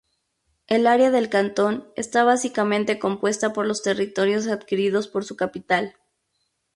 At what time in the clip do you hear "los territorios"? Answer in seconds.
3.67-4.47